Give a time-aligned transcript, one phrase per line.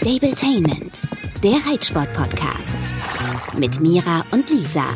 [0.00, 0.94] Stabletainment,
[1.42, 2.78] der Reitsport-Podcast.
[3.58, 4.86] Mit Mira und Lisa.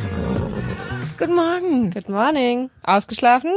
[1.19, 1.91] Guten Morgen.
[1.91, 2.71] Good morning.
[2.83, 3.51] Ausgeschlafen?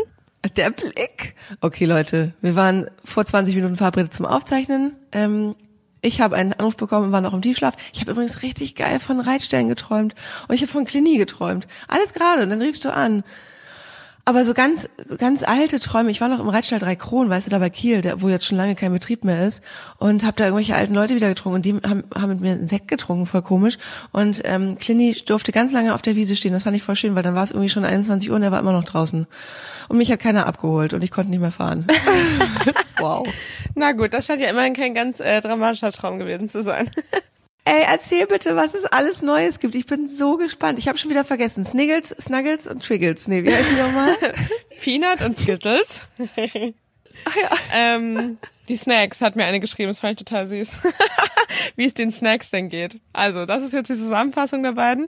[0.57, 1.35] Der Blick.
[1.61, 4.97] Okay, Leute, wir waren vor 20 Minuten verabredet zum Aufzeichnen.
[5.13, 5.55] Ähm,
[6.01, 7.75] ich habe einen Anruf bekommen und war noch im Tiefschlaf.
[7.93, 10.15] Ich habe übrigens richtig geil von Reitstellen geträumt
[10.49, 11.65] und ich habe von Klinie geträumt.
[11.87, 12.43] Alles gerade.
[12.43, 13.23] Und dann riefst du an.
[14.27, 14.89] Aber so ganz,
[15.19, 16.11] ganz alte Träume.
[16.11, 18.45] Ich war noch im Reitstall Drei Kronen, weißt du, da bei Kiel, der, wo jetzt
[18.45, 19.63] schon lange kein Betrieb mehr ist.
[19.99, 21.55] Und habe da irgendwelche alten Leute wieder getrunken.
[21.55, 23.77] Und die haben, haben mit mir einen Sekt getrunken, voll komisch.
[24.11, 26.51] Und ähm, Clini durfte ganz lange auf der Wiese stehen.
[26.51, 28.51] Das fand ich voll schön, weil dann war es irgendwie schon 21 Uhr und er
[28.51, 29.27] war immer noch draußen.
[29.87, 31.87] Und mich hat keiner abgeholt und ich konnte nicht mehr fahren.
[32.99, 33.25] wow.
[33.75, 36.91] Na gut, das scheint ja immerhin kein ganz äh, dramatischer Traum gewesen zu sein.
[37.67, 39.75] Ey, erzähl bitte, was es alles Neues gibt.
[39.75, 40.79] Ich bin so gespannt.
[40.79, 41.65] Ich habe schon wieder vergessen.
[41.65, 43.27] Sniggles, Snuggles und Triggles.
[43.27, 44.15] Nee, wie heißt die nochmal?
[44.81, 46.07] Peanut und Skittles.
[47.25, 47.49] Ach ja.
[47.73, 48.37] ähm,
[48.69, 50.79] die Snacks hat mir eine geschrieben, das fand ich total süß.
[51.75, 52.99] Wie es den Snacks denn geht.
[53.13, 55.07] Also, das ist jetzt die Zusammenfassung der beiden.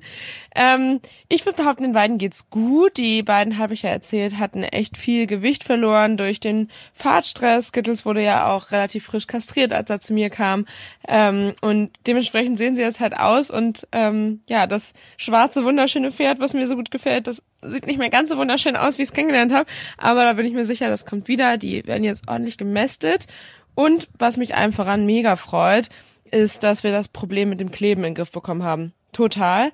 [0.56, 2.98] Ähm, ich würde behaupten, den beiden geht's gut.
[2.98, 7.68] Die beiden, habe ich ja erzählt, hatten echt viel Gewicht verloren durch den Fahrtstress.
[7.68, 10.66] Skittles wurde ja auch relativ frisch kastriert, als er zu mir kam.
[11.08, 13.52] Ähm, und dementsprechend sehen sie jetzt halt aus.
[13.52, 18.00] Und ähm, ja, das schwarze, wunderschöne Pferd, was mir so gut gefällt, das sieht nicht
[18.00, 19.70] mehr ganz so wunderschön aus, wie ich es kennengelernt habe.
[19.98, 21.58] Aber da bin ich mir sicher, das kommt wieder.
[21.58, 23.28] Die werden jetzt ordentlich gemästet.
[23.76, 25.90] Und was mich einem voran mega freut,
[26.32, 28.94] ist, dass wir das Problem mit dem Kleben in den Griff bekommen haben.
[29.12, 29.72] Total.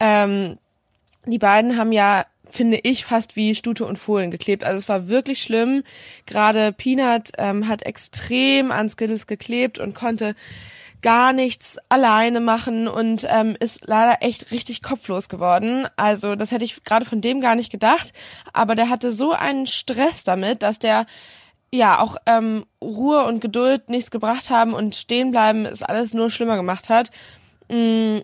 [0.00, 0.58] Ähm,
[1.26, 4.64] die beiden haben ja, finde ich, fast wie Stute und Fohlen geklebt.
[4.64, 5.82] Also es war wirklich schlimm.
[6.26, 10.34] Gerade Peanut ähm, hat extrem an Skittles geklebt und konnte
[11.02, 15.86] gar nichts alleine machen und ähm, ist leider echt richtig kopflos geworden.
[15.96, 18.12] Also das hätte ich gerade von dem gar nicht gedacht.
[18.52, 21.06] Aber der hatte so einen Stress damit, dass der
[21.72, 26.30] ja auch ähm, Ruhe und Geduld nichts gebracht haben und stehen bleiben es alles nur
[26.30, 27.10] schlimmer gemacht hat.
[27.70, 28.18] Mm,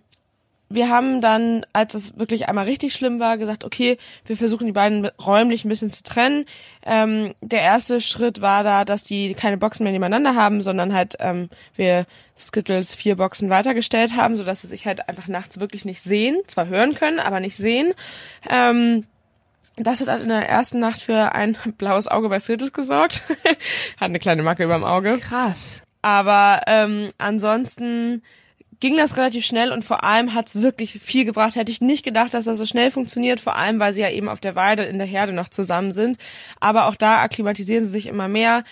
[0.74, 4.72] wir haben dann, als es wirklich einmal richtig schlimm war, gesagt, okay, wir versuchen die
[4.72, 6.46] beiden räumlich ein bisschen zu trennen.
[6.86, 11.17] Ähm, der erste Schritt war da, dass die keine Boxen mehr nebeneinander haben, sondern halt
[11.20, 12.06] ähm, wir
[12.38, 16.68] Skittles vier Boxen weitergestellt haben, sodass sie sich halt einfach nachts wirklich nicht sehen, zwar
[16.68, 17.92] hören können, aber nicht sehen.
[18.48, 19.05] Ähm,
[19.77, 23.22] das hat in der ersten Nacht für ein blaues Auge bei Skittles gesorgt.
[23.96, 25.18] hat eine kleine Macke über dem Auge.
[25.18, 25.83] Krass.
[26.02, 28.22] Aber ähm, ansonsten
[28.82, 31.55] ging das relativ schnell und vor allem hat's wirklich viel gebracht.
[31.55, 34.28] Hätte ich nicht gedacht, dass das so schnell funktioniert, vor allem weil sie ja eben
[34.28, 36.18] auf der Weide in der Herde noch zusammen sind.
[36.58, 38.64] Aber auch da akklimatisieren sie sich immer mehr.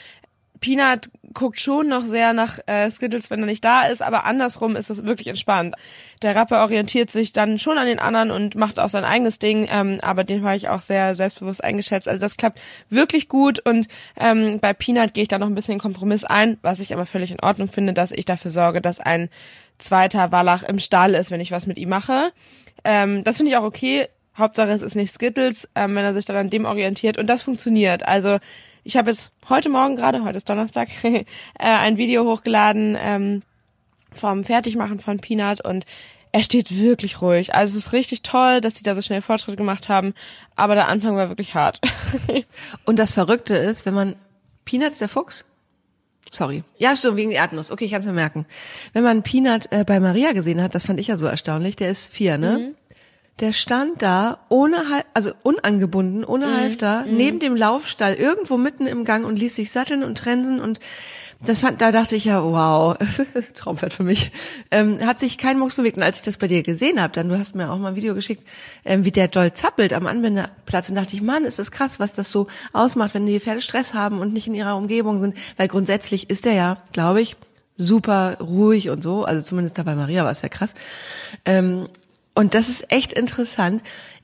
[0.61, 4.77] Peanut guckt schon noch sehr nach äh, Skittles, wenn er nicht da ist, aber andersrum
[4.77, 5.75] ist es wirklich entspannt.
[6.23, 9.69] Der Rapper orientiert sich dann schon an den anderen und macht auch sein eigenes Ding,
[9.71, 12.09] ähm, aber den habe ich auch sehr selbstbewusst eingeschätzt.
[12.09, 15.79] Also das klappt wirklich gut und ähm, bei Peanut gehe ich da noch ein bisschen
[15.79, 19.31] Kompromiss ein, was ich aber völlig in Ordnung finde, dass ich dafür sorge, dass ein
[19.79, 22.33] zweiter Wallach im Stall ist, wenn ich was mit ihm mache.
[22.85, 24.09] Ähm, das finde ich auch okay.
[24.37, 27.43] Hauptsache es ist nicht Skittles, ähm, wenn er sich dann an dem orientiert und das
[27.43, 28.07] funktioniert.
[28.07, 28.39] Also
[28.85, 31.25] ich habe jetzt heute Morgen gerade, heute ist Donnerstag, äh,
[31.59, 33.43] ein Video hochgeladen ähm,
[34.13, 35.85] vom Fertigmachen von Peanut und
[36.33, 37.55] er steht wirklich ruhig.
[37.55, 40.15] Also es ist richtig toll, dass die da so schnell Fortschritt gemacht haben,
[40.55, 41.81] aber der Anfang war wirklich hart.
[42.85, 44.15] Und das Verrückte ist, wenn man
[44.65, 45.45] Peanut ist der Fuchs?
[46.31, 46.63] Sorry.
[46.79, 47.73] Ja, stimmt, wegen Erdnuss.
[47.73, 48.47] Okay, ich kann es mir merken.
[48.93, 51.91] Wenn man Peanut äh, bei Maria gesehen hat, das fand ich ja so erstaunlich, der
[51.91, 52.59] ist vier, ne?
[52.59, 52.75] Mhm.
[53.41, 54.77] Der stand da ohne
[55.15, 56.57] also unangebunden, ohne mhm.
[56.57, 57.17] Halfter, mhm.
[57.17, 60.79] neben dem Laufstall, irgendwo mitten im Gang und ließ sich satteln und trensen und
[61.43, 62.99] das fand, da dachte ich ja, wow,
[63.55, 64.31] Traumpferd für mich.
[64.71, 65.97] Ähm, hat sich kein Mucks bewegt.
[65.97, 67.97] Und als ich das bei dir gesehen habe, dann, du hast mir auch mal ein
[67.97, 68.47] Video geschickt,
[68.85, 70.91] ähm, wie der doll zappelt am Anwenderplatz.
[70.91, 73.95] Und dachte ich, Mann, ist das krass, was das so ausmacht, wenn die Pferde Stress
[73.95, 75.35] haben und nicht in ihrer Umgebung sind.
[75.57, 77.37] Weil grundsätzlich ist er ja, glaube ich,
[77.75, 79.25] super ruhig und so.
[79.25, 80.75] Also zumindest da bei Maria war es ja krass.
[81.47, 81.89] Ähm,
[82.35, 83.83] und das ist echt interessant.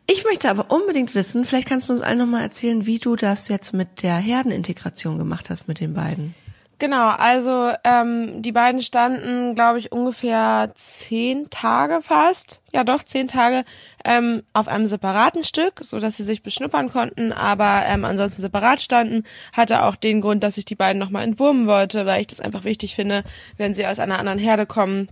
[0.08, 3.48] Ich möchte aber unbedingt wissen, vielleicht kannst du uns allen nochmal erzählen, wie du das
[3.48, 6.34] jetzt mit der Herdenintegration gemacht hast mit den beiden.
[6.78, 13.28] Genau, also ähm, die beiden standen, glaube ich, ungefähr zehn Tage fast, ja doch zehn
[13.28, 13.64] Tage
[14.04, 18.80] ähm, auf einem separaten Stück, so dass sie sich beschnuppern konnten, aber ähm, ansonsten separat
[18.80, 19.24] standen.
[19.54, 22.64] Hatte auch den Grund, dass ich die beiden nochmal entwurmen wollte, weil ich das einfach
[22.64, 23.24] wichtig finde,
[23.56, 25.08] wenn sie aus einer anderen Herde kommen,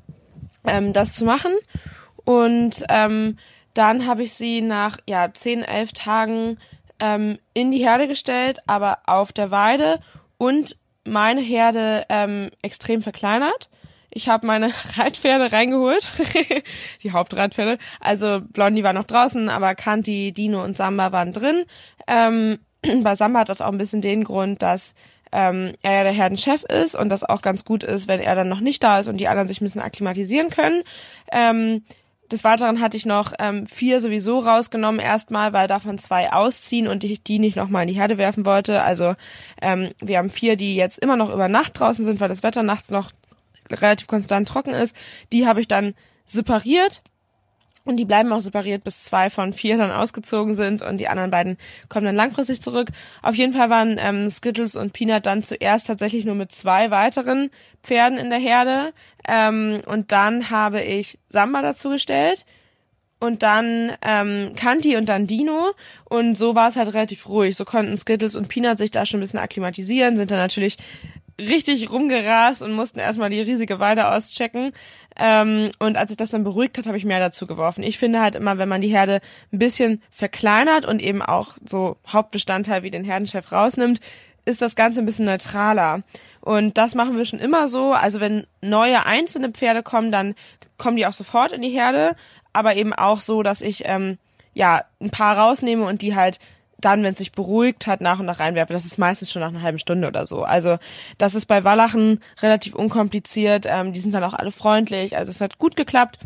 [0.66, 1.52] ähm, das zu machen.
[2.24, 3.36] Und ähm,
[3.74, 6.58] dann habe ich sie nach ja zehn, elf Tagen
[7.00, 9.98] ähm, in die Herde gestellt, aber auf der Weide
[10.38, 13.68] und meine Herde ähm, extrem verkleinert.
[14.10, 16.12] Ich habe meine Reitpferde reingeholt,
[17.02, 17.78] die Hauptreitpferde.
[18.00, 21.64] Also Blondie war noch draußen, aber Kanti, Dino und Samba waren drin.
[22.06, 22.58] Ähm,
[23.02, 24.94] bei Samba hat das auch ein bisschen den Grund, dass
[25.32, 28.48] ähm, er ja der Herdenchef ist und das auch ganz gut ist, wenn er dann
[28.48, 30.82] noch nicht da ist und die anderen sich ein bisschen akklimatisieren können.
[31.32, 31.82] Ähm,
[32.34, 37.04] des Weiteren hatte ich noch ähm, vier sowieso rausgenommen erstmal, weil davon zwei ausziehen und
[37.04, 38.82] ich die nicht nochmal in die Herde werfen wollte.
[38.82, 39.14] Also
[39.62, 42.62] ähm, wir haben vier, die jetzt immer noch über Nacht draußen sind, weil das Wetter
[42.62, 43.12] nachts noch
[43.70, 44.96] relativ konstant trocken ist.
[45.32, 45.94] Die habe ich dann
[46.26, 47.02] separiert
[47.84, 51.30] und die bleiben auch separiert, bis zwei von vier dann ausgezogen sind und die anderen
[51.30, 51.58] beiden
[51.88, 52.88] kommen dann langfristig zurück.
[53.22, 57.50] Auf jeden Fall waren ähm, Skittles und Peanut dann zuerst tatsächlich nur mit zwei weiteren
[57.82, 58.92] Pferden in der Herde.
[59.28, 62.46] Ähm, und dann habe ich Samba dazu gestellt
[63.20, 65.72] und dann ähm, Kanti und dann Dino
[66.04, 67.56] und so war es halt relativ ruhig.
[67.56, 70.78] So konnten Skittles und Peanut sich da schon ein bisschen akklimatisieren, sind dann natürlich
[71.38, 74.72] richtig rumgerast und mussten erstmal die riesige Weide auschecken.
[75.16, 77.82] Ähm, und als sich das dann beruhigt hat, habe ich mehr dazu geworfen.
[77.82, 79.20] Ich finde halt immer, wenn man die Herde
[79.52, 84.00] ein bisschen verkleinert und eben auch so Hauptbestandteil wie den Herdenchef rausnimmt,
[84.44, 86.02] ist das Ganze ein bisschen neutraler.
[86.40, 87.92] Und das machen wir schon immer so.
[87.92, 90.34] Also wenn neue einzelne Pferde kommen, dann
[90.76, 92.14] kommen die auch sofort in die Herde.
[92.52, 94.18] Aber eben auch so, dass ich ähm,
[94.52, 96.38] ja ein paar rausnehme und die halt
[96.84, 98.72] dann, wenn es sich beruhigt hat, nach und nach reinwerfe.
[98.72, 100.42] Das ist meistens schon nach einer halben Stunde oder so.
[100.42, 100.78] Also
[101.18, 103.66] das ist bei Wallachen relativ unkompliziert.
[103.68, 105.16] Ähm, die sind dann auch alle freundlich.
[105.16, 106.18] Also es hat gut geklappt.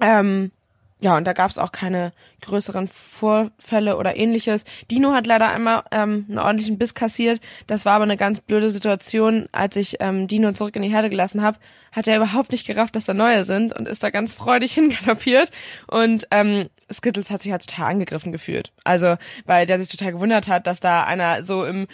[0.00, 0.50] Ähm,
[1.02, 2.12] ja, und da gab es auch keine
[2.42, 4.64] größeren Vorfälle oder ähnliches.
[4.90, 7.40] Dino hat leider einmal ähm, einen ordentlichen Biss kassiert.
[7.66, 9.46] Das war aber eine ganz blöde Situation.
[9.50, 11.58] Als ich ähm, Dino zurück in die Herde gelassen habe,
[11.92, 15.50] hat er überhaupt nicht gerafft, dass da neue sind und ist da ganz freudig hingaloppiert.
[15.86, 18.72] Und ähm, Skittles hat sich halt total angegriffen gefühlt.
[18.84, 19.16] Also,
[19.46, 21.86] weil der sich total gewundert hat, dass da einer so im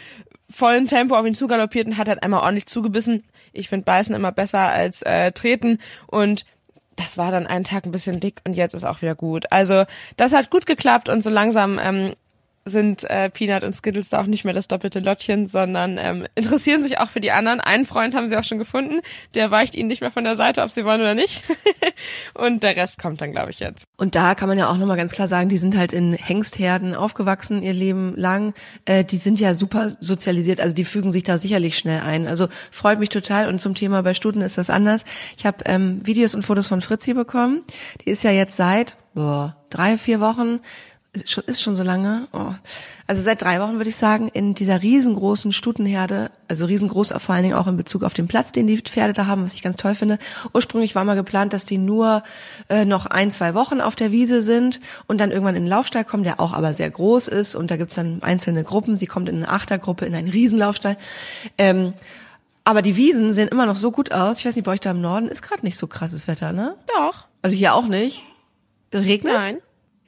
[0.48, 3.24] vollen Tempo auf ihn zugaloppiert und hat halt einmal ordentlich zugebissen.
[3.52, 6.44] Ich finde Beißen immer besser als äh, Treten und
[6.96, 9.52] das war dann einen Tag ein bisschen dick und jetzt ist auch wieder gut.
[9.52, 9.84] Also
[10.16, 12.14] das hat gut geklappt und so langsam ähm,
[12.66, 16.82] sind äh, Peanut und Skittles da auch nicht mehr das doppelte Lottchen, sondern ähm, interessieren
[16.82, 17.60] sich auch für die anderen.
[17.60, 19.00] Einen Freund haben sie auch schon gefunden,
[19.34, 21.42] der weicht ihnen nicht mehr von der Seite, ob sie wollen oder nicht.
[22.34, 23.86] und der Rest kommt dann, glaube ich, jetzt.
[23.96, 26.94] Und da kann man ja auch nochmal ganz klar sagen, die sind halt in Hengstherden
[26.94, 28.52] aufgewachsen ihr Leben lang.
[28.84, 32.26] Äh, die sind ja super sozialisiert, also die fügen sich da sicherlich schnell ein.
[32.26, 33.48] Also freut mich total.
[33.48, 35.04] Und zum Thema bei Stuten ist das anders.
[35.38, 37.62] Ich habe ähm, Videos und Fotos von Fritzi bekommen.
[38.04, 40.60] Die ist ja jetzt seit boah, drei, vier Wochen
[41.16, 42.28] ist schon so lange.
[42.32, 42.52] Oh.
[43.06, 47.44] Also seit drei Wochen würde ich sagen, in dieser riesengroßen Stutenherde, also riesengroß vor allen
[47.44, 49.76] Dingen auch in Bezug auf den Platz, den die Pferde da haben, was ich ganz
[49.76, 50.18] toll finde.
[50.52, 52.22] Ursprünglich war mal geplant, dass die nur
[52.68, 56.04] äh, noch ein, zwei Wochen auf der Wiese sind und dann irgendwann in den Laufstall
[56.04, 58.96] kommen, der auch aber sehr groß ist und da gibt's dann einzelne Gruppen.
[58.96, 60.96] Sie kommt in eine Achtergruppe in einen Riesenlaufstall.
[61.58, 61.92] Ähm,
[62.64, 64.40] aber die Wiesen sehen immer noch so gut aus.
[64.40, 66.74] Ich weiß nicht, bei euch da im Norden ist gerade nicht so krasses Wetter, ne?
[66.96, 67.26] Doch.
[67.40, 68.24] Also hier auch nicht.
[68.92, 69.34] Regnet?
[69.34, 69.56] Nein.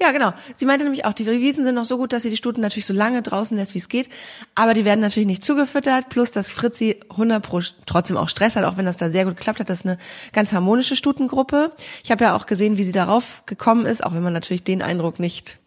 [0.01, 0.33] Ja, genau.
[0.55, 2.87] Sie meinte nämlich auch, die Wiesen sind noch so gut, dass sie die Stuten natürlich
[2.87, 4.09] so lange draußen lässt, wie es geht.
[4.55, 6.09] Aber die werden natürlich nicht zugefüttert.
[6.09, 9.37] Plus, dass Fritzi 100 pro trotzdem auch Stress hat, auch wenn das da sehr gut
[9.37, 9.69] geklappt hat.
[9.69, 9.99] Das ist eine
[10.33, 11.73] ganz harmonische Stutengruppe.
[12.05, 14.83] Ich habe ja auch gesehen, wie sie darauf gekommen ist, auch wenn man natürlich den
[14.83, 15.59] Eindruck nicht,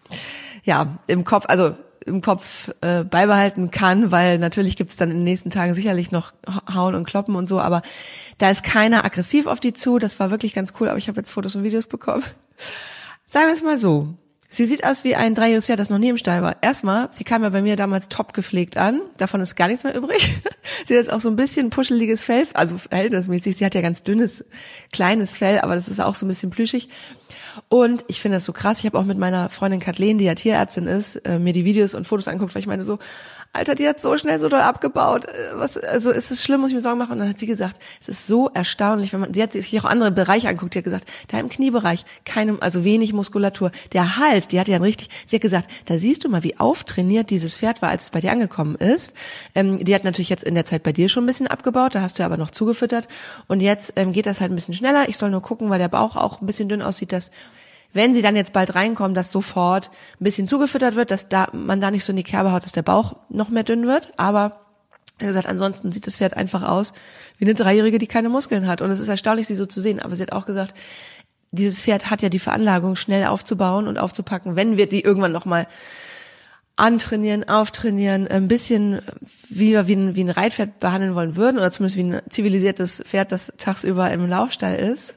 [0.64, 1.76] ja, im Kopf, also
[2.06, 6.34] im Kopf äh, beibehalten kann, weil natürlich gibt's dann in den nächsten Tagen sicherlich noch
[6.74, 7.82] Hauen und Kloppen und so, aber
[8.38, 10.00] da ist keiner aggressiv auf die zu.
[10.00, 12.24] Das war wirklich ganz cool, aber ich habe jetzt Fotos und Videos bekommen.
[13.28, 14.16] Sagen wir es mal so.
[14.54, 16.58] Sie sieht aus wie ein dreijähriges Pferd, das noch nie im Stall war.
[16.62, 19.00] Erstmal, sie kam ja bei mir damals top gepflegt an.
[19.16, 20.20] Davon ist gar nichts mehr übrig.
[20.86, 23.56] sie hat jetzt auch so ein bisschen puscheliges Fell, also verhältnismäßig.
[23.56, 24.44] Sie hat ja ganz dünnes,
[24.92, 26.90] kleines Fell, aber das ist auch so ein bisschen plüschig.
[27.70, 28.80] Und ich finde das so krass.
[28.80, 31.94] Ich habe auch mit meiner Freundin Kathleen, die ja Tierärztin ist, äh, mir die Videos
[31.94, 33.00] und Fotos anguckt, weil ich meine so,
[33.54, 35.26] Alter, die hat so schnell so doll abgebaut.
[35.26, 37.14] Äh, was, also ist es schlimm, muss ich mir Sorgen machen.
[37.14, 39.86] Und dann hat sie gesagt, es ist so erstaunlich, wenn man, sie hat sich auch
[39.86, 43.72] andere Bereiche anguckt, die hat gesagt, da im Kniebereich, keine, also wenig Muskulatur.
[43.92, 47.30] Der Hals, die hat ja richtig, sie hat gesagt, da siehst du mal, wie auftrainiert
[47.30, 49.14] dieses Pferd war, als es bei dir angekommen ist.
[49.54, 52.02] Ähm, die hat natürlich jetzt in der Zeit bei dir schon ein bisschen abgebaut, da
[52.02, 53.10] hast du aber noch zugefüttert.
[53.48, 55.10] Und jetzt ähm, geht das halt ein bisschen schneller.
[55.10, 57.32] Ich soll nur gucken, weil der Bauch auch ein bisschen dünn aussieht, dass
[57.94, 61.82] wenn sie dann jetzt bald reinkommen, dass sofort ein bisschen zugefüttert wird, dass da man
[61.82, 64.14] da nicht so in die Kerbe haut, dass der Bauch noch mehr dünn wird.
[64.18, 64.62] Aber
[65.20, 66.94] wie gesagt, ansonsten sieht das Pferd einfach aus
[67.38, 68.82] wie eine Dreijährige, die keine Muskeln hat.
[68.82, 70.00] Und es ist erstaunlich, sie so zu sehen.
[70.00, 70.74] Aber sie hat auch gesagt,
[71.52, 75.68] dieses Pferd hat ja die Veranlagung, schnell aufzubauen und aufzupacken, wenn wir die irgendwann nochmal
[76.78, 79.02] antrainieren, auftrainieren, ein bisschen
[79.50, 83.04] wie wir wie ein, wie ein Reitpferd behandeln wollen würden oder zumindest wie ein zivilisiertes
[83.06, 85.14] Pferd, das tagsüber im Laufstall ist,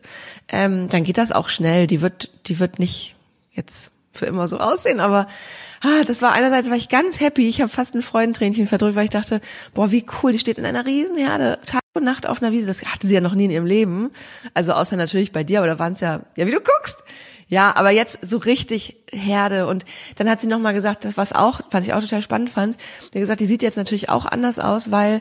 [0.49, 1.87] ähm, dann geht das auch schnell.
[1.87, 3.15] Die wird, die wird nicht
[3.53, 5.27] jetzt für immer so aussehen, aber
[5.83, 7.49] ah, das war einerseits war ich ganz happy.
[7.49, 9.41] Ich habe fast ein Freudentränchen verdrückt, weil ich dachte,
[9.75, 12.67] boah, wie cool, die steht in einer Riesenherde Tag und Nacht auf einer Wiese.
[12.67, 14.11] Das hatte sie ja noch nie in ihrem Leben.
[14.55, 17.03] Also außer natürlich bei dir, aber da waren es ja, ja wie du guckst,
[17.49, 19.85] Ja, aber jetzt so richtig Herde und
[20.17, 23.13] dann hat sie noch mal gesagt, was auch, was ich auch total spannend fand, hat
[23.13, 25.21] gesagt, die sieht jetzt natürlich auch anders aus, weil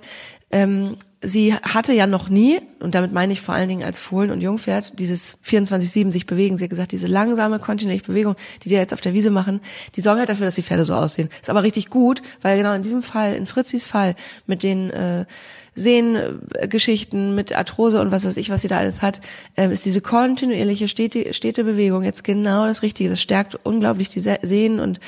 [0.54, 4.30] ähm, sie hatte ja noch nie, und damit meine ich vor allen Dingen als Fohlen
[4.30, 6.58] und Jungpferd, dieses 24-7 sich bewegen.
[6.58, 9.62] Sie hat gesagt, diese langsame, kontinuierliche Bewegung, die die jetzt auf der Wiese machen,
[9.96, 11.30] die sorgen halt dafür, dass die Pferde so aussehen.
[11.42, 15.26] Ist aber richtig gut, weil genau in diesem Fall, in Fritzis Fall, mit den äh,
[15.74, 19.22] Sehngeschichten, mit Arthrose und was weiß ich, was sie da alles hat,
[19.56, 23.10] äh, ist diese kontinuierliche, stete, stete Bewegung jetzt genau das Richtige.
[23.10, 25.00] Das stärkt unglaublich die Sehnen und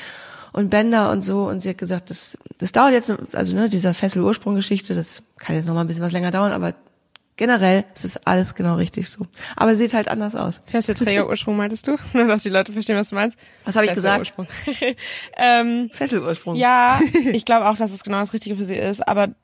[0.56, 1.48] und Bänder und so.
[1.48, 5.68] Und sie hat gesagt, das, das dauert jetzt, also ne, dieser Fessel-Ursprung-Geschichte, das kann jetzt
[5.68, 6.74] noch mal ein bisschen was länger dauern, aber
[7.36, 9.28] generell ist es alles genau richtig so.
[9.58, 10.62] Aber sieht halt anders aus.
[10.66, 11.98] Fesselträger-Ursprung meintest du?
[12.14, 13.38] Nur, dass die Leute verstehen, was du meinst.
[13.66, 14.34] Was habe ich gesagt?
[15.38, 16.56] ähm, Fesselursprung.
[16.56, 17.02] Ja,
[17.34, 19.36] ich glaube auch, dass es genau das Richtige für sie ist, aber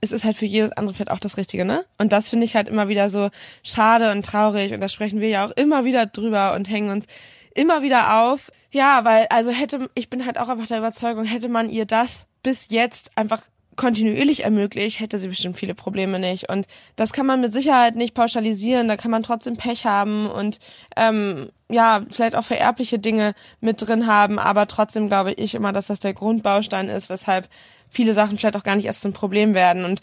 [0.00, 1.84] es ist halt für jedes andere Pferd auch das Richtige, ne?
[1.96, 3.30] Und das finde ich halt immer wieder so
[3.62, 7.06] schade und traurig und da sprechen wir ja auch immer wieder drüber und hängen uns
[7.54, 8.50] immer wieder auf.
[8.76, 12.26] Ja, weil, also hätte, ich bin halt auch einfach der Überzeugung, hätte man ihr das
[12.42, 13.40] bis jetzt einfach
[13.74, 16.50] kontinuierlich ermöglicht, hätte sie bestimmt viele Probleme nicht.
[16.50, 20.58] Und das kann man mit Sicherheit nicht pauschalisieren, da kann man trotzdem Pech haben und
[20.94, 25.86] ähm, ja, vielleicht auch vererbliche Dinge mit drin haben, aber trotzdem glaube ich immer, dass
[25.86, 27.48] das der Grundbaustein ist, weshalb
[27.88, 29.86] viele Sachen vielleicht auch gar nicht erst zum Problem werden.
[29.86, 30.02] Und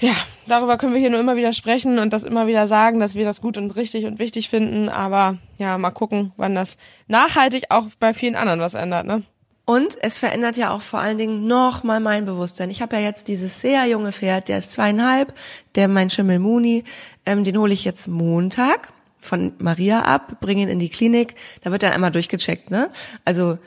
[0.00, 0.14] ja,
[0.46, 3.24] darüber können wir hier nur immer wieder sprechen und das immer wieder sagen, dass wir
[3.24, 4.88] das gut und richtig und wichtig finden.
[4.88, 6.76] Aber ja, mal gucken, wann das
[7.08, 9.22] nachhaltig auch bei vielen anderen was ändert, ne?
[9.68, 12.70] Und es verändert ja auch vor allen Dingen nochmal mein Bewusstsein.
[12.70, 15.34] Ich habe ja jetzt dieses sehr junge Pferd, der ist zweieinhalb,
[15.74, 16.84] der mein Schimmel Muni,
[17.24, 21.72] ähm, den hole ich jetzt Montag von Maria ab, bringe ihn in die Klinik, da
[21.72, 22.90] wird dann einmal durchgecheckt, ne?
[23.24, 23.58] Also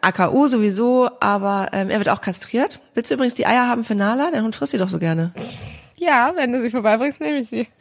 [0.00, 2.80] AKU sowieso, aber ähm, er wird auch kastriert.
[2.94, 4.30] Willst du übrigens die Eier haben für Nala?
[4.30, 5.32] Dein Hund frisst sie doch so gerne.
[5.98, 7.68] Ja, wenn du sie vorbeibringst, nehme ich sie.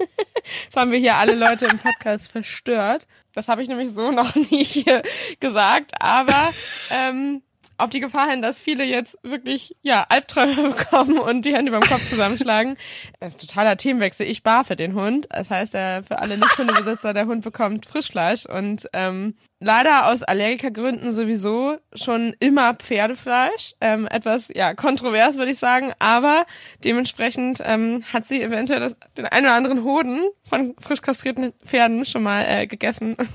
[0.67, 3.07] Das haben wir hier alle Leute im Podcast verstört.
[3.33, 5.01] Das habe ich nämlich so noch nie hier
[5.39, 6.51] gesagt, aber
[6.91, 7.41] ähm,
[7.77, 11.81] auf die Gefahr hin, dass viele jetzt wirklich ja Albträume bekommen und die Hände beim
[11.81, 12.77] Kopf zusammenschlagen.
[13.19, 14.27] Das ist totaler Themenwechsel.
[14.27, 15.27] Ich barfe den Hund.
[15.29, 21.11] Das heißt, äh, für alle Nicht-Hundebesitzer, der Hund bekommt Frischfleisch und ähm, leider aus Allergikergründen
[21.11, 23.73] sowieso schon immer Pferdefleisch.
[23.79, 26.45] Ähm, etwas, ja, kontrovers würde ich sagen, aber
[26.83, 32.05] dementsprechend ähm, hat sie eventuell das, den einen oder anderen Hoden von frisch kastrierten Pferden
[32.05, 33.29] schon mal äh, gegessen und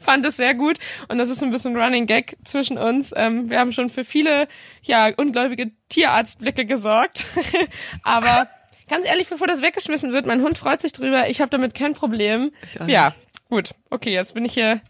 [0.00, 0.78] fand es sehr gut.
[1.08, 3.12] Und das ist so ein bisschen Running Gag zwischen uns.
[3.16, 4.48] Ähm, wir haben schon für viele,
[4.82, 7.24] ja, ungläubige Tierarztblicke gesorgt.
[8.02, 8.48] aber
[8.88, 11.28] ganz ehrlich, bevor das weggeschmissen wird, mein Hund freut sich drüber.
[11.28, 12.50] Ich habe damit kein Problem.
[12.86, 13.14] Ja,
[13.48, 13.70] gut.
[13.90, 14.80] Okay, jetzt bin ich hier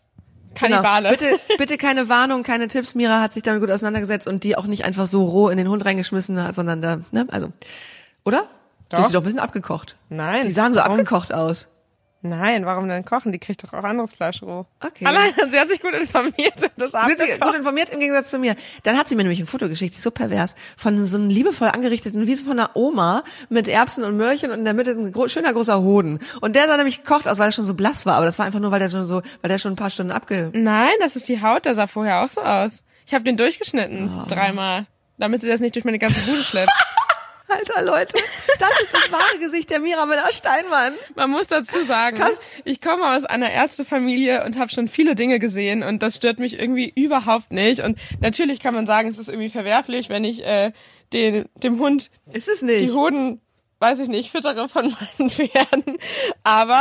[0.57, 1.17] Kannibale.
[1.17, 1.31] Genau.
[1.31, 2.95] Bitte, bitte keine Warnung, keine Tipps.
[2.95, 5.69] Mira hat sich damit gut auseinandergesetzt und die auch nicht einfach so roh in den
[5.69, 7.53] Hund reingeschmissen, sondern da, ne, also,
[8.25, 8.45] oder?
[8.89, 8.91] Doch.
[8.91, 9.97] Du hast sie doch ein bisschen abgekocht.
[10.09, 10.43] Nein.
[10.43, 10.93] Die sahen so warum?
[10.93, 11.67] abgekocht aus.
[12.23, 13.30] Nein, warum denn kochen?
[13.30, 14.66] Die kriegt doch auch anderes Fleisch roh.
[14.85, 15.06] Okay.
[15.06, 16.54] Allein, sie hat sich gut informiert.
[16.76, 18.56] Das sie hat sich gut informiert im Gegensatz zu mir.
[18.82, 21.28] Dann hat sie mir nämlich ein Foto geschickt, die ist so pervers, von so einem
[21.28, 24.90] liebevoll angerichteten, wie so von einer Oma, mit Erbsen und Möhrchen und in der Mitte
[24.90, 26.18] ein gro schöner großer Hoden.
[26.40, 28.16] Und der sah nämlich gekocht aus, weil er schon so blass war.
[28.16, 30.12] Aber das war einfach nur, weil der schon so, weil der schon ein paar Stunden
[30.12, 30.50] abge...
[30.54, 32.85] Nein, das ist die Haut, der sah vorher auch so aus.
[33.06, 34.28] Ich habe den durchgeschnitten, oh.
[34.28, 34.87] dreimal,
[35.18, 36.73] damit sie das nicht durch meine ganze Bude schleppt.
[37.49, 38.19] Alter Leute,
[38.59, 40.95] das ist das wahre Gesicht der Mira Müller-Steinmann.
[41.15, 45.38] Man muss dazu sagen, Kannst ich komme aus einer Ärztefamilie und habe schon viele Dinge
[45.38, 47.81] gesehen und das stört mich irgendwie überhaupt nicht.
[47.81, 50.73] Und natürlich kann man sagen, es ist irgendwie verwerflich, wenn ich äh,
[51.12, 52.81] den, dem Hund ist es nicht.
[52.81, 53.41] die Hoden,
[53.79, 55.99] weiß ich nicht, füttere von meinen Pferden.
[56.43, 56.81] Aber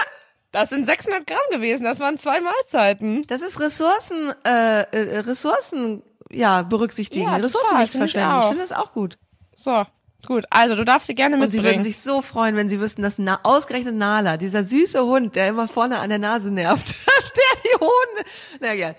[0.52, 3.26] das sind 600 Gramm gewesen, das waren zwei Mahlzeiten.
[3.28, 8.38] Das ist Ressourcen, äh, äh Ressourcen, ja, berücksichtigen, ja, Ressourcen nicht verschwenden.
[8.40, 9.18] Ich finde das auch gut.
[9.56, 9.84] So,
[10.26, 11.44] Gut, also du darfst sie gerne mitbringen.
[11.44, 15.04] Und sie würden sich so freuen, wenn sie wüssten, dass na ausgerechnet Nala, dieser süße
[15.04, 18.94] Hund, der immer vorne an der Nase nervt, dass der die Hoden, na ja.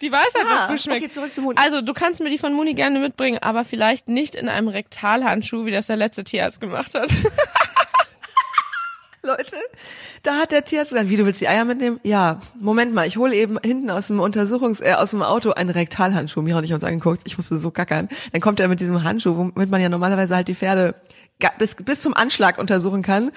[0.00, 1.02] Die weiß halt, was gut schmeckt.
[1.02, 1.58] Okay, zurück zum Hund.
[1.60, 5.64] Also, du kannst mir die von Muni gerne mitbringen, aber vielleicht nicht in einem Rektalhandschuh,
[5.64, 7.08] wie das der letzte Tierarzt gemacht hat.
[9.24, 9.54] Leute,
[10.24, 12.00] da hat der Tierarzt gesagt, wie, du willst die Eier mitnehmen?
[12.02, 15.70] Ja, Moment mal, ich hole eben hinten aus dem Untersuchungs-, äh, aus dem Auto einen
[15.70, 16.42] Rektalhandschuh.
[16.42, 18.08] Mir hat nicht uns angeguckt, ich musste so kackern.
[18.32, 20.96] Dann kommt er mit diesem Handschuh, womit man ja normalerweise halt die Pferde
[21.58, 23.30] bis, bis zum Anschlag untersuchen kann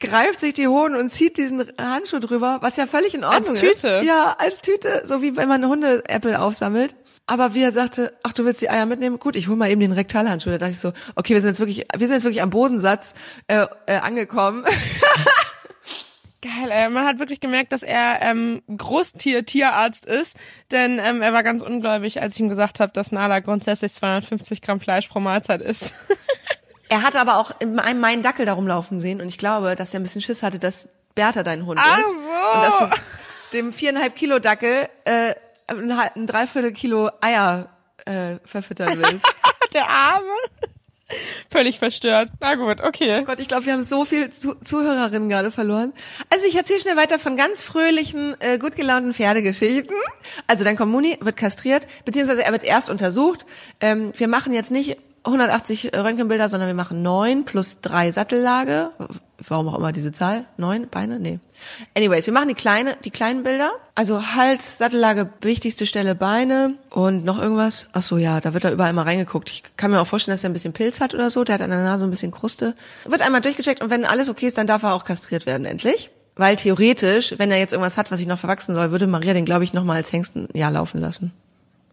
[0.00, 3.62] greift sich die Hoden und zieht diesen Handschuh drüber, was ja völlig in Ordnung ist.
[3.62, 3.88] Als Tüte?
[3.88, 4.06] Ist.
[4.06, 6.94] Ja, als Tüte, so wie wenn man Hunde-Apple aufsammelt.
[7.28, 9.18] Aber wie er sagte, ach, du willst die Eier mitnehmen?
[9.18, 10.48] Gut, ich hol mal eben den Rektalhandschuh.
[10.48, 13.12] Da dachte ich so, okay, wir sind jetzt wirklich, wir sind jetzt wirklich am Bodensatz
[13.48, 14.64] äh, äh, angekommen.
[16.40, 16.88] Geil, ey.
[16.88, 20.38] man hat wirklich gemerkt, dass er ähm, Großtier-Tierarzt ist,
[20.70, 24.62] denn ähm, er war ganz ungläubig, als ich ihm gesagt habe, dass Nala grundsätzlich 250
[24.62, 25.94] Gramm Fleisch pro Mahlzeit isst.
[26.88, 30.00] er hatte aber auch einen meinen Dackel darum laufen sehen und ich glaube, dass er
[30.00, 32.06] ein bisschen Schiss hatte, dass Bertha dein Hund Ach ist.
[32.06, 32.54] So.
[32.54, 32.90] Und dass du
[33.52, 35.34] dem viereinhalb Kilo Dackel äh,
[35.68, 37.68] ein, ein Dreiviertel Kilo Eier
[38.04, 39.24] äh, verfüttern willst.
[39.74, 40.24] Der Arme.
[41.50, 42.30] Völlig verstört.
[42.40, 43.22] Na gut, okay.
[43.24, 45.94] Gott, ich glaube, wir haben so viel Zu Zuhörerinnen gerade verloren.
[46.28, 49.96] Also ich erzähle schnell weiter von ganz fröhlichen, äh, gut gelaunten Pferdegeschichten.
[50.46, 53.46] Also dein Kommuni wird kastriert, beziehungsweise er wird erst untersucht.
[53.80, 54.98] Ähm, wir machen jetzt nicht
[55.28, 58.90] 180 Röntgenbilder, sondern wir machen neun plus drei Sattellage.
[59.46, 60.46] Warum auch immer diese Zahl?
[60.56, 61.20] Neun Beine?
[61.20, 61.38] Nee.
[61.96, 63.70] Anyways, wir machen die kleine, die kleinen Bilder.
[63.94, 67.86] Also Hals, Sattellage, wichtigste Stelle Beine und noch irgendwas.
[67.92, 69.50] Ach so, ja, da wird da überall mal reingeguckt.
[69.50, 71.44] Ich kann mir auch vorstellen, dass er ein bisschen Pilz hat oder so.
[71.44, 72.74] Der hat an der Nase ein bisschen Kruste.
[73.04, 76.10] Wird einmal durchgecheckt und wenn alles okay ist, dann darf er auch kastriert werden, endlich.
[76.34, 79.44] Weil theoretisch, wenn er jetzt irgendwas hat, was sich noch verwachsen soll, würde Maria den,
[79.44, 81.32] glaube ich, noch mal als Hengsten ja laufen lassen.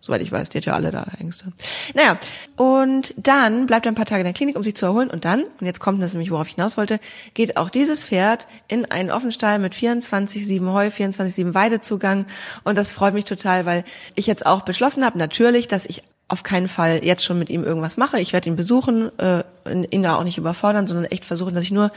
[0.06, 1.52] Soweit ich weiß, die hat ja alle da Ängste.
[1.96, 2.20] Naja,
[2.58, 5.10] und dann bleibt er ein paar Tage in der Klinik, um sich zu erholen.
[5.10, 7.00] Und dann, und jetzt kommt das nämlich, worauf ich hinaus wollte,
[7.34, 12.28] geht auch dieses Pferd in einen Offenstall mit 24-7 Heu, 24-7 Weidezugang.
[12.64, 13.84] Und das freut mich total, weil
[14.14, 17.64] ich jetzt auch beschlossen habe, natürlich, dass ich auf keinen Fall jetzt schon mit ihm
[17.64, 18.20] irgendwas mache.
[18.20, 21.72] Ich werde ihn besuchen, äh, ihn da auch nicht überfordern, sondern echt versuchen, dass ich
[21.72, 21.92] nur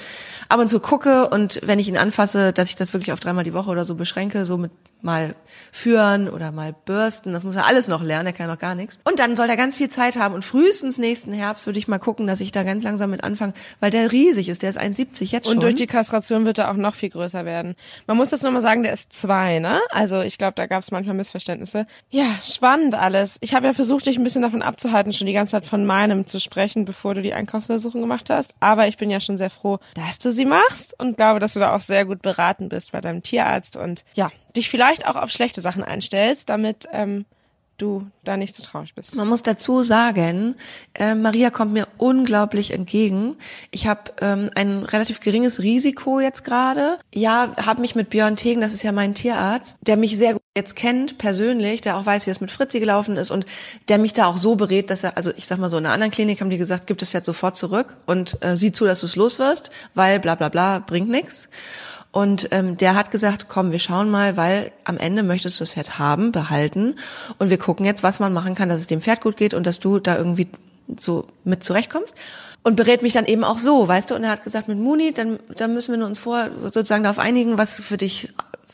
[0.49, 3.45] ab und zu gucke und wenn ich ihn anfasse, dass ich das wirklich auf dreimal
[3.45, 4.71] die Woche oder so beschränke, so mit
[5.01, 5.35] mal
[5.71, 7.33] führen oder mal bürsten.
[7.33, 8.99] Das muss er alles noch lernen, er kann noch gar nichts.
[9.05, 11.99] Und dann soll er ganz viel Zeit haben und frühestens nächsten Herbst würde ich mal
[11.99, 15.31] gucken, dass ich da ganz langsam mit anfange, weil der riesig ist, der ist 1,70
[15.31, 15.57] jetzt schon.
[15.57, 17.77] Und durch die Kastration wird er auch noch viel größer werden.
[18.07, 19.81] Man muss das nochmal sagen, der ist zwei, ne?
[19.91, 21.87] Also ich glaube, da gab es manchmal Missverständnisse.
[22.11, 23.39] Ja, spannend alles.
[23.41, 26.27] Ich habe ja versucht, dich ein bisschen davon abzuhalten, schon die ganze Zeit von meinem
[26.27, 28.55] zu sprechen, bevor du die Einkaufsuntersuchung gemacht hast.
[28.61, 31.61] Aber ich bin ja schon sehr froh, dass du sie machst und glaube, dass du
[31.61, 35.31] da auch sehr gut beraten bist bei deinem Tierarzt und ja, dich vielleicht auch auf
[35.31, 37.25] schlechte Sachen einstellst, damit ähm,
[37.77, 39.15] du da nicht so traurig bist.
[39.15, 40.57] Man muss dazu sagen,
[40.95, 43.37] äh, Maria kommt mir unglaublich entgegen.
[43.71, 46.99] Ich habe ähm, ein relativ geringes Risiko jetzt gerade.
[47.15, 50.77] Ja, habe mich mit Björn Tegen, das ist ja mein Tierarzt, der mich sehr jetzt
[50.77, 53.47] kennt persönlich, der auch weiß, wie es mit Fritzi gelaufen ist und
[53.89, 55.95] der mich da auch so berät, dass er, also ich sag mal so, in einer
[55.95, 59.01] anderen Klinik haben die gesagt, gib das Pferd sofort zurück und äh, sieh zu, dass
[59.01, 61.49] du es los wirst, weil bla bla bla bringt nix.
[62.11, 65.73] Und ähm, der hat gesagt, komm, wir schauen mal, weil am Ende möchtest du das
[65.73, 66.97] Pferd haben, behalten.
[67.39, 69.67] Und wir gucken jetzt, was man machen kann, dass es dem Pferd gut geht und
[69.67, 70.49] dass du da irgendwie
[70.97, 72.15] so mit zurechtkommst.
[72.65, 74.15] Und berät mich dann eben auch so, weißt du?
[74.15, 77.57] Und er hat gesagt, mit Muni, dann, dann müssen wir uns vor sozusagen darauf einigen,
[77.57, 78.33] was für dich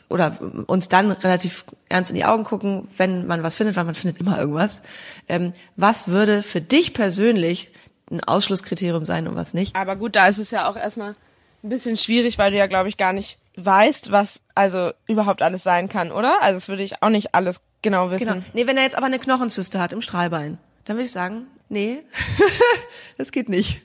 [0.09, 3.95] oder uns dann relativ ernst in die Augen gucken, wenn man was findet, weil man
[3.95, 4.81] findet immer irgendwas.
[5.29, 7.69] Ähm, was würde für dich persönlich
[8.11, 9.75] ein Ausschlusskriterium sein und was nicht?
[9.75, 11.15] Aber gut, da ist es ja auch erstmal
[11.63, 15.63] ein bisschen schwierig, weil du ja, glaube ich, gar nicht weißt, was also überhaupt alles
[15.63, 16.41] sein kann, oder?
[16.41, 18.33] Also das würde ich auch nicht alles genau wissen.
[18.33, 18.45] Genau.
[18.53, 22.03] Nee, wenn er jetzt aber eine Knochenzyste hat im Strahlbein, dann würde ich sagen, nee,
[23.17, 23.81] das geht nicht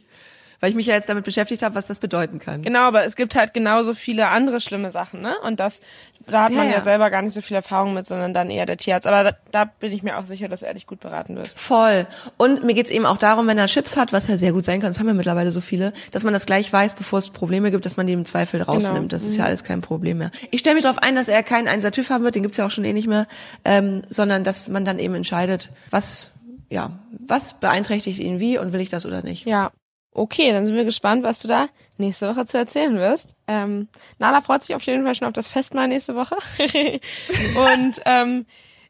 [0.60, 2.62] weil ich mich ja jetzt damit beschäftigt habe, was das bedeuten kann.
[2.62, 5.34] Genau, aber es gibt halt genauso viele andere schlimme Sachen, ne?
[5.42, 5.80] Und das,
[6.26, 8.66] da hat man ja, ja selber gar nicht so viel Erfahrung mit, sondern dann eher
[8.66, 9.06] der Tierarzt.
[9.06, 11.48] Aber da, da bin ich mir auch sicher, dass er dich gut beraten wird.
[11.48, 12.06] Voll.
[12.36, 14.80] Und mir geht's eben auch darum, wenn er Chips hat, was ja sehr gut sein
[14.80, 17.70] kann, das haben wir mittlerweile so viele, dass man das gleich weiß, bevor es Probleme
[17.70, 18.96] gibt, dass man die im Zweifel rausnimmt.
[18.96, 19.08] Genau.
[19.08, 19.48] Das ist ja mhm.
[19.48, 20.30] alles kein Problem mehr.
[20.50, 22.66] Ich stelle mich darauf ein, dass er keinen Einser TÜV haben wird, den gibt's ja
[22.66, 23.26] auch schon eh nicht mehr,
[23.64, 26.32] ähm, sondern dass man dann eben entscheidet, was
[26.70, 26.92] ja,
[27.26, 29.44] was beeinträchtigt ihn wie und will ich das oder nicht?
[29.44, 29.72] Ja,
[30.12, 33.36] Okay, dann sind wir gespannt, was du da nächste Woche zu erzählen wirst.
[33.46, 36.36] Ähm, Nala freut sich auf jeden Fall schon auf das Festmahl nächste Woche.
[36.58, 38.46] und ähm,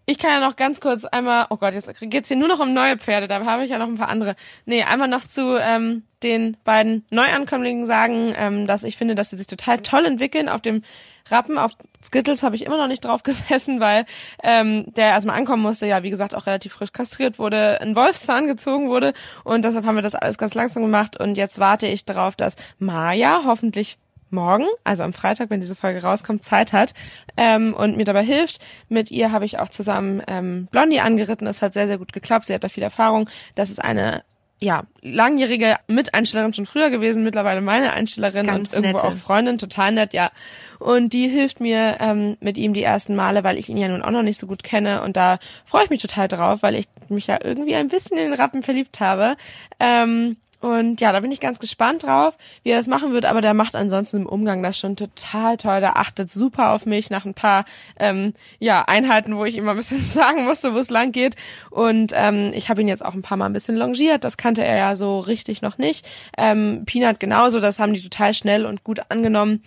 [0.07, 2.73] ich kann ja noch ganz kurz einmal, oh Gott, jetzt geht's hier nur noch um
[2.73, 4.35] neue Pferde, da habe ich ja noch ein paar andere.
[4.65, 9.37] Nee, einmal noch zu ähm, den beiden Neuankömmlingen sagen, ähm, dass ich finde, dass sie
[9.37, 10.83] sich total toll entwickeln auf dem
[11.29, 14.05] Rappen auf Skittles habe ich immer noch nicht drauf gesessen, weil
[14.43, 18.47] ähm, der erstmal ankommen musste, ja, wie gesagt, auch relativ frisch kastriert wurde, ein Wolfszahn
[18.47, 19.13] gezogen wurde
[19.45, 22.57] und deshalb haben wir das alles ganz langsam gemacht und jetzt warte ich darauf, dass
[22.79, 23.99] Maya hoffentlich
[24.31, 26.95] morgen, also am Freitag, wenn diese Folge rauskommt, Zeit hat
[27.37, 28.61] ähm, und mir dabei hilft.
[28.89, 31.47] Mit ihr habe ich auch zusammen ähm, Blondie angeritten.
[31.47, 32.47] Das hat sehr, sehr gut geklappt.
[32.47, 33.29] Sie hat da viel Erfahrung.
[33.55, 34.23] Das ist eine
[34.63, 39.09] ja, langjährige Miteinstellerin schon früher gewesen, mittlerweile meine Einstellerin Ganz und irgendwo nette.
[39.09, 40.31] auch Freundin, total nett, ja.
[40.79, 44.03] Und die hilft mir ähm, mit ihm die ersten Male, weil ich ihn ja nun
[44.03, 46.89] auch noch nicht so gut kenne und da freue ich mich total drauf, weil ich
[47.09, 49.37] mich ja irgendwie ein bisschen in den Rappen verliebt habe.
[49.79, 53.25] Ähm, und ja, da bin ich ganz gespannt drauf, wie er das machen wird.
[53.25, 55.81] Aber der macht ansonsten im Umgang das schon total toll.
[55.81, 57.65] Der achtet super auf mich nach ein paar
[57.99, 61.35] ähm, ja, Einheiten, wo ich immer ein bisschen sagen musste, wo es lang geht.
[61.71, 64.23] Und ähm, ich habe ihn jetzt auch ein paar Mal ein bisschen longiert.
[64.23, 66.07] Das kannte er ja so richtig noch nicht.
[66.37, 69.63] Ähm, Peanut genauso, das haben die total schnell und gut angenommen.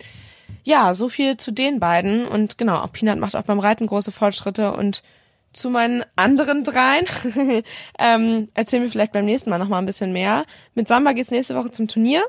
[0.62, 2.24] Ja, so viel zu den beiden.
[2.24, 5.02] Und genau, auch Peanut macht auch beim Reiten große Fortschritte und
[5.54, 7.06] zu meinen anderen dreien.
[7.98, 10.44] ähm, erzählen wir vielleicht beim nächsten Mal noch mal ein bisschen mehr.
[10.74, 12.22] Mit Samba geht's nächste Woche zum Turnier.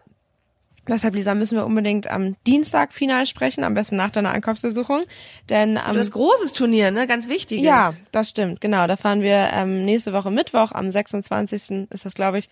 [0.88, 5.04] Deshalb, Lisa, müssen wir unbedingt am Dienstag final sprechen, am besten nach deiner Einkaufsbesuchung.
[5.50, 7.08] Denn am Das großes Turnier, ne?
[7.08, 7.62] Ganz wichtig.
[7.62, 8.86] ja, das stimmt, genau.
[8.86, 11.88] Da fahren wir ähm, nächste Woche Mittwoch, am 26.
[11.90, 12.50] ist das, glaube ich,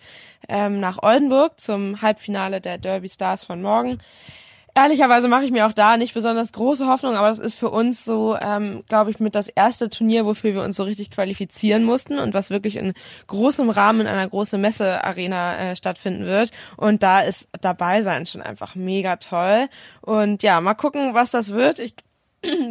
[0.48, 3.98] ähm, nach Oldenburg zum Halbfinale der Derby Stars von morgen.
[4.76, 8.04] Ehrlicherweise mache ich mir auch da nicht besonders große Hoffnung, aber das ist für uns
[8.04, 12.18] so, ähm, glaube ich, mit das erste Turnier, wofür wir uns so richtig qualifizieren mussten
[12.18, 12.92] und was wirklich in
[13.28, 16.50] großem Rahmen in einer großen Messearena äh, stattfinden wird.
[16.76, 19.68] Und da ist dabei sein schon einfach mega toll.
[20.00, 21.78] Und ja, mal gucken, was das wird.
[21.78, 21.94] Ich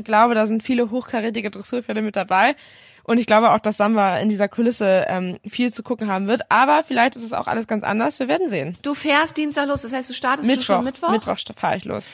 [0.04, 2.56] glaube, da sind viele hochkarätige Dressurpferde mit dabei.
[3.04, 6.50] Und ich glaube auch, dass Samba in dieser Kulisse ähm, viel zu gucken haben wird.
[6.50, 8.20] Aber vielleicht ist es auch alles ganz anders.
[8.20, 8.78] Wir werden sehen.
[8.82, 11.10] Du fährst Dienstag los, das heißt, du startest Mittwoch, schon Mittwoch?
[11.10, 12.12] Mittwoch fahre ich los.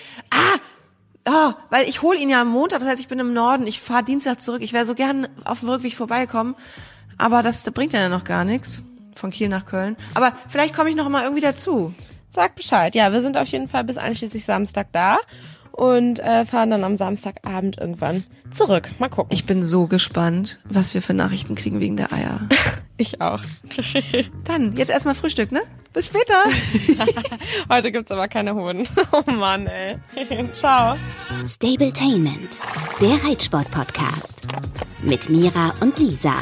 [1.25, 3.79] Ah, weil ich hole ihn ja am Montag, das heißt, ich bin im Norden, ich
[3.79, 4.61] fahre Dienstag zurück.
[4.63, 6.55] Ich wäre so gern auf dem Rückweg vorbeikommen,
[7.17, 8.81] aber das, das bringt ja noch gar nichts.
[9.15, 9.97] Von Kiel nach Köln.
[10.13, 11.93] Aber vielleicht komme ich noch mal irgendwie dazu.
[12.29, 12.95] Sag Bescheid.
[12.95, 15.17] Ja, wir sind auf jeden Fall bis einschließlich Samstag da
[15.79, 18.89] und äh, fahren dann am Samstagabend irgendwann zurück.
[18.99, 19.33] Mal gucken.
[19.33, 22.41] Ich bin so gespannt, was wir für Nachrichten kriegen wegen der Eier.
[23.01, 23.39] Ich auch.
[24.43, 25.61] Dann, jetzt erstmal Frühstück, ne?
[25.93, 26.33] Bis später.
[27.69, 28.89] Heute gibt's aber keine Hoden.
[29.13, 29.95] Oh Mann, ey.
[30.51, 30.97] Ciao.
[31.45, 32.49] Stabletainment,
[32.99, 34.41] der Reitsport-Podcast.
[35.01, 36.41] Mit Mira und Lisa.